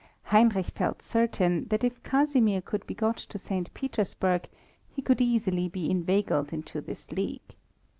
Heinrich 0.33 0.71
felt 0.73 1.03
certain 1.03 1.65
that 1.67 1.83
if 1.83 2.01
Casimir 2.01 2.59
could 2.61 2.87
be 2.87 2.95
got 2.95 3.17
to 3.17 3.37
St. 3.37 3.71
Petersburg 3.75 4.49
he 4.89 4.99
could 4.99 5.21
easily 5.21 5.69
be 5.69 5.91
inveigled 5.91 6.51
into 6.51 6.81
this 6.81 7.11
league. 7.11 7.55